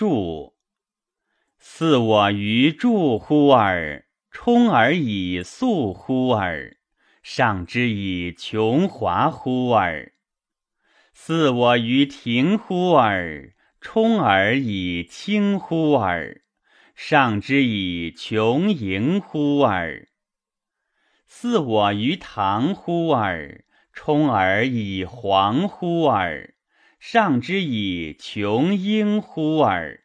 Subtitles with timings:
[0.00, 0.54] 注。
[1.58, 6.78] 似我于柱乎尔，充而以素乎尔，
[7.22, 10.14] 上之以琼华乎尔。
[11.12, 16.40] 似我于庭乎尔，充而以清乎尔，
[16.94, 20.08] 上之以琼莹乎尔。
[21.26, 26.54] 似我于堂乎尔，充而以黄乎尔，
[27.00, 29.99] 上之以穷英乎尔。